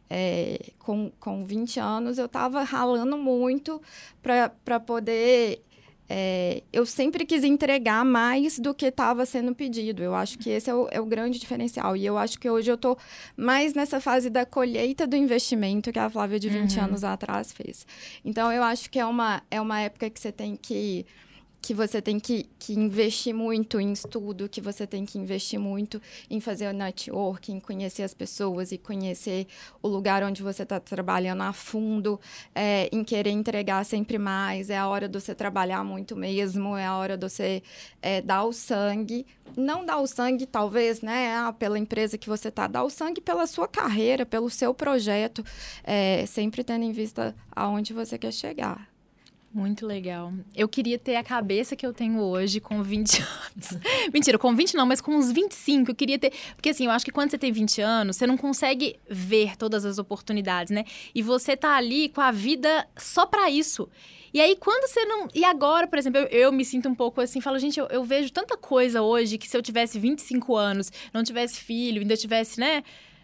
[0.09, 3.81] É, com, com 20 anos, eu estava ralando muito
[4.21, 5.63] para poder
[6.09, 10.01] é, eu sempre quis entregar mais do que estava sendo pedido.
[10.01, 11.95] Eu acho que esse é o, é o grande diferencial.
[11.95, 12.97] E eu acho que hoje eu estou
[13.37, 17.85] mais nessa fase da colheita do investimento que a Flávia de 20 anos atrás fez.
[18.25, 21.05] Então, eu acho que é uma, é uma época que você tem que
[21.61, 26.01] que você tem que, que investir muito em estudo, que você tem que investir muito
[26.29, 29.47] em fazer o networking, em conhecer as pessoas e conhecer
[29.81, 32.19] o lugar onde você está trabalhando a fundo,
[32.55, 34.69] é, em querer entregar sempre mais.
[34.69, 37.61] É a hora de você trabalhar muito mesmo, é a hora de você
[38.01, 39.25] é, dar o sangue.
[39.57, 43.19] Não dar o sangue, talvez, né, ah, pela empresa que você está, dar o sangue
[43.19, 45.43] pela sua carreira, pelo seu projeto,
[45.83, 48.87] é, sempre tendo em vista aonde você quer chegar.
[49.51, 50.31] Muito legal.
[50.55, 53.83] Eu queria ter a cabeça que eu tenho hoje com 20 anos.
[54.13, 55.89] Mentira, com 20 não, mas com uns 25.
[55.89, 56.31] Eu queria ter.
[56.55, 59.85] Porque assim, eu acho que quando você tem 20 anos, você não consegue ver todas
[59.85, 60.85] as oportunidades, né?
[61.15, 63.89] E você tá ali com a vida só pra isso.
[64.31, 65.27] E aí, quando você não.
[65.33, 68.03] E agora, por exemplo, eu, eu me sinto um pouco assim, falo, gente, eu, eu
[68.03, 72.59] vejo tanta coisa hoje que se eu tivesse 25 anos, não tivesse filho, ainda tivesse,
[72.59, 72.83] né?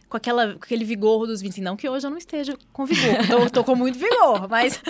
[0.09, 1.63] Com, aquela, com aquele vigor dos 25.
[1.63, 4.81] Não que hoje eu não esteja com vigor, tô, tô com muito vigor, mas,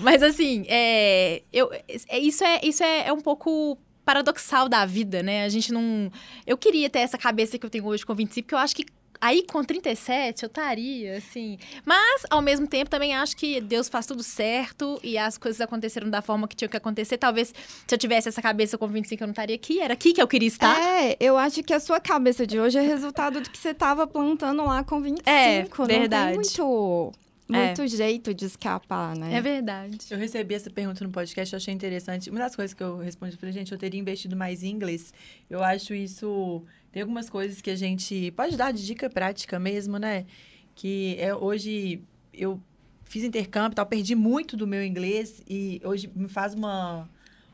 [0.00, 5.22] mas assim, é, eu, é, isso, é, isso é, é um pouco paradoxal da vida,
[5.22, 5.44] né?
[5.44, 6.10] A gente não.
[6.46, 8.84] Eu queria ter essa cabeça que eu tenho hoje com 25, porque eu acho que
[9.22, 11.56] aí com 37 eu estaria, assim.
[11.86, 16.10] Mas, ao mesmo tempo, também acho que Deus faz tudo certo e as coisas aconteceram
[16.10, 17.16] da forma que tinha que acontecer.
[17.16, 17.54] Talvez
[17.86, 19.80] se eu tivesse essa cabeça com 25 eu não estaria aqui.
[19.80, 20.76] Era aqui que eu queria estar.
[20.76, 24.06] É, eu acho que a sua cabeça de hoje é resultado do que você estava
[24.08, 25.30] plantando lá com 25.
[25.30, 26.26] É, não verdade.
[26.26, 27.12] tem muito,
[27.48, 29.36] muito jeito de escapar, né?
[29.36, 29.98] É verdade.
[30.10, 32.28] Eu recebi essa pergunta no podcast, eu achei interessante.
[32.28, 35.14] Uma das coisas que eu respondi, eu falei, gente, eu teria investido mais em inglês.
[35.48, 36.64] Eu acho isso.
[36.92, 40.26] Tem algumas coisas que a gente pode dar de dica prática mesmo, né?
[40.74, 42.02] Que é, hoje
[42.32, 42.60] eu
[43.04, 47.08] fiz intercâmbio e tal, perdi muito do meu inglês e hoje me faz uma,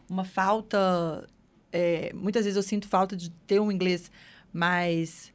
[0.08, 1.26] uma falta.
[1.72, 4.10] é, muitas vezes eu sinto falta de ter um inglês
[4.52, 5.32] mais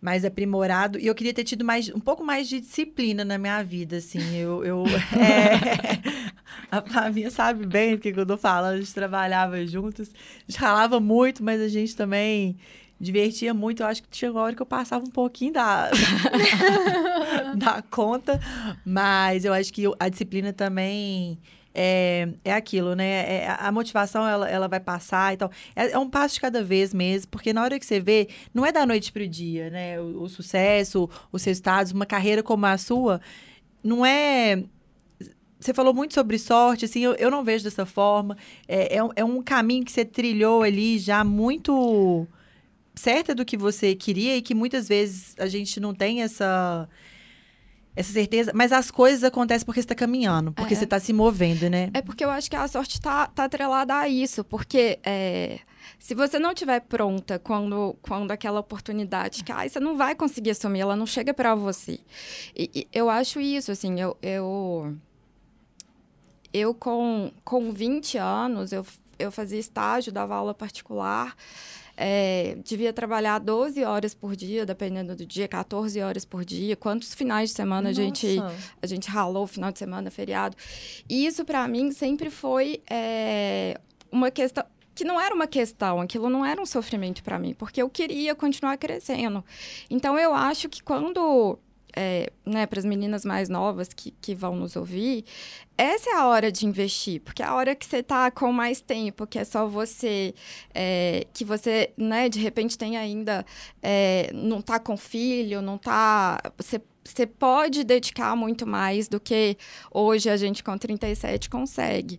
[0.00, 3.62] mais aprimorado e eu queria ter tido mais um pouco mais de disciplina na minha
[3.62, 4.84] vida assim eu, eu
[5.16, 6.30] é,
[6.70, 10.50] a Flavinha sabe bem do que que eu tô falando a gente trabalhava juntos a
[10.50, 12.56] gente ralava muito mas a gente também
[12.98, 15.90] divertia muito eu acho que chegou a hora que eu passava um pouquinho da
[17.54, 18.40] da conta
[18.84, 21.38] mas eu acho que a disciplina também
[21.78, 23.04] é, é aquilo, né?
[23.04, 25.50] É, a motivação, ela, ela vai passar e tal.
[25.74, 28.64] É, é, um passo de cada vez mesmo, porque na hora que você vê, não
[28.64, 30.00] é da noite pro dia, né?
[30.00, 33.20] O, o sucesso, os resultados, uma carreira como a sua,
[33.84, 34.64] não é...
[35.60, 38.38] Você falou muito sobre sorte, assim, eu, eu não vejo dessa forma.
[38.66, 42.26] É, é, é um caminho que você trilhou ali já muito
[42.96, 46.88] certa do que você queria e que muitas vezes a gente não tem essa
[47.94, 50.76] essa certeza, mas as coisas acontecem porque você está caminhando, porque É.
[50.76, 51.88] você está se movendo, né?
[51.94, 55.60] É porque eu acho que a sorte tá, tá atrelada a isso, porque é,
[55.98, 60.80] se você não estiver pronta quando, quando aquela oportunidade cai, você não vai conseguir assumir,
[60.80, 61.98] ela não chega para você.
[62.54, 64.94] E, e eu acho isso, assim, eu, eu,
[66.52, 68.84] eu com, com 20 anos, eu,
[69.18, 71.34] eu fazia estágio, dava aula particular,
[71.96, 76.76] é, devia trabalhar 12 horas por dia, dependendo do dia, 14 horas por dia.
[76.76, 78.38] Quantos finais de semana a gente
[78.82, 80.56] a gente ralou final de semana, feriado.
[81.08, 83.80] E isso, para mim, sempre foi é,
[84.10, 87.82] uma questão que não era uma questão, aquilo não era um sofrimento para mim, porque
[87.82, 89.44] eu queria continuar crescendo.
[89.90, 91.58] Então, eu acho que quando
[91.96, 95.24] é, né, para as meninas mais novas que, que vão nos ouvir,
[95.78, 98.80] essa é a hora de investir, porque é a hora que você está com mais
[98.80, 100.34] tempo, que é só você,
[100.74, 103.44] é, que você, né, de repente tem ainda,
[103.82, 109.56] é, não está com filho, não está, você você pode dedicar muito mais do que
[109.92, 112.18] hoje a gente com 37 consegue.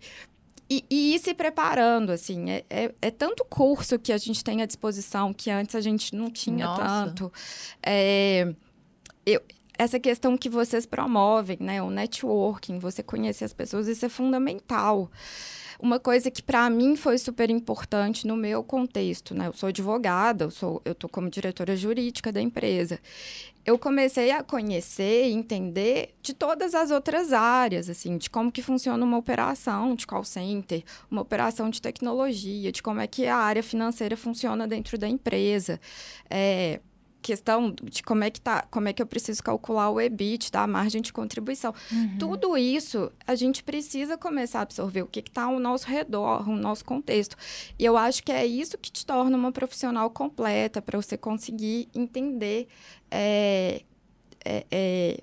[0.69, 4.61] E, e ir se preparando, assim, é, é, é, tanto curso que a gente tem
[4.61, 6.83] à disposição que antes a gente não tinha Nossa.
[6.83, 7.31] tanto.
[7.81, 8.53] É,
[9.25, 9.41] eu,
[9.77, 11.81] essa questão que vocês promovem, né?
[11.81, 15.09] O networking, você conhecer as pessoas, isso é fundamental.
[15.79, 19.47] Uma coisa que para mim foi super importante no meu contexto, né?
[19.47, 22.99] Eu sou advogada, eu sou, eu tô como diretora jurídica da empresa.
[23.63, 28.63] Eu comecei a conhecer e entender de todas as outras áreas, assim, de como que
[28.63, 33.35] funciona uma operação de call center, uma operação de tecnologia, de como é que a
[33.35, 35.79] área financeira funciona dentro da empresa.
[36.29, 36.79] É,
[37.27, 40.61] questão de como é que tá, como é que eu preciso calcular o EBIT, tá?
[40.61, 41.73] a margem de contribuição.
[41.91, 42.17] Uhum.
[42.17, 46.55] Tudo isso a gente precisa começar a absorver o que está ao nosso redor, o
[46.55, 47.35] nosso contexto.
[47.77, 51.89] E eu acho que é isso que te torna uma profissional completa para você conseguir
[51.93, 52.69] entender
[53.11, 53.81] é,
[54.45, 55.19] é, é,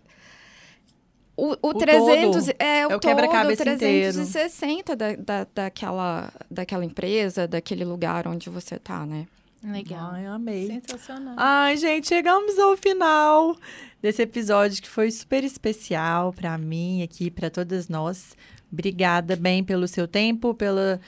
[1.34, 2.56] o, o, o 300 todo.
[2.58, 8.74] é o, é o quebra-cabeça 360 da, da, daquela, daquela empresa, daquele lugar onde você
[8.74, 9.26] está, né?
[9.64, 10.10] Legal.
[10.12, 10.66] Ai, amei.
[10.66, 11.34] Sensacional.
[11.38, 13.56] Ai, gente, chegamos ao final
[14.02, 18.36] desse episódio que foi super especial para mim aqui, para todas nós.
[18.70, 21.00] Obrigada, bem, pelo seu tempo, pela.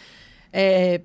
[0.51, 1.03] É,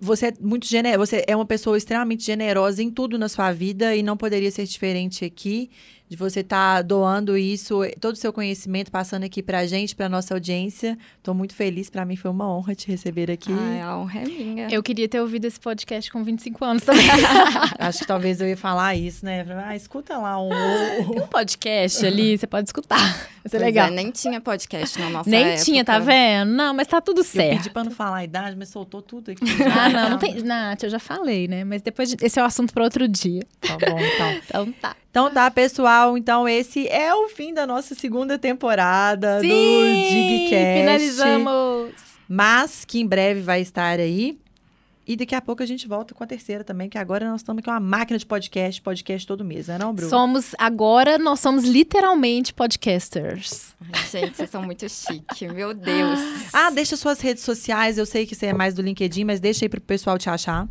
[0.00, 3.96] você é muito generosa, você é uma pessoa extremamente generosa em tudo na sua vida
[3.96, 5.70] e não poderia ser diferente aqui
[6.08, 9.96] de você estar tá doando isso, todo o seu conhecimento, passando aqui para a gente,
[9.96, 10.98] para nossa audiência.
[11.16, 13.50] Estou muito feliz, para mim foi uma honra te receber aqui.
[13.50, 14.68] Ai, a honra é minha.
[14.70, 17.06] Eu queria ter ouvido esse podcast com 25 anos também.
[17.78, 19.44] Acho que talvez eu ia falar isso, né?
[19.64, 20.50] Ah, escuta lá um...
[21.12, 23.00] Tem um podcast ali, você pode escutar.
[23.42, 23.88] Vai ser legal.
[23.88, 25.64] É, nem tinha podcast na nossa Nem época.
[25.64, 26.50] tinha, tá vendo?
[26.50, 27.52] Não, mas tá tudo certo.
[27.52, 29.44] Eu pedi para não falar a idade, mas soltou tudo aqui.
[29.64, 30.42] ah, não, não tem...
[30.42, 31.64] Nath, eu já falei, né?
[31.64, 32.16] Mas depois, de...
[32.22, 33.42] esse é o assunto para outro dia.
[33.60, 34.32] Tá bom, então.
[34.44, 34.96] então tá.
[35.10, 36.01] Então tá, pessoal.
[36.16, 39.54] Então esse é o fim da nossa segunda temporada Sim, do
[40.08, 40.80] Digcast.
[40.80, 41.92] finalizamos!
[42.28, 44.38] Mas que em breve vai estar aí.
[45.04, 47.64] E daqui a pouco a gente volta com a terceira também, que agora nós estamos
[47.64, 50.08] com uma máquina de podcast, podcast todo mês, não é não, Bruno?
[50.08, 53.74] Somos, agora nós somos literalmente podcasters.
[53.92, 56.20] Ai, gente, vocês são muito chique, meu Deus.
[56.54, 59.64] Ah, deixa suas redes sociais, eu sei que você é mais do LinkedIn, mas deixa
[59.64, 60.68] aí pro pessoal te achar.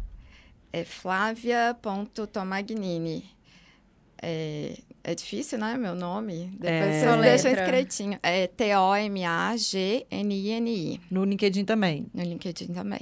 [0.72, 3.26] É flávia.tomagnini.
[4.22, 5.76] É, é difícil, né?
[5.78, 6.52] Meu nome.
[6.54, 7.00] Depois é.
[7.00, 8.20] vocês deixam escritinho.
[8.22, 9.02] É T-O-M-A-G-N-I-N-I.
[11.10, 12.06] No LinkedIn também.
[12.14, 13.02] No LinkedIn também.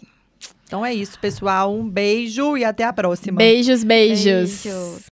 [0.66, 1.74] Então é isso, pessoal.
[1.74, 3.38] Um beijo e até a próxima.
[3.38, 4.64] Beijos, beijos.
[4.64, 5.10] beijos.